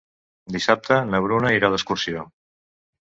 Dissabte 0.53 0.95
na 1.09 1.19
Bruna 1.25 1.51
irà 1.57 1.69
d'excursió. 1.73 2.25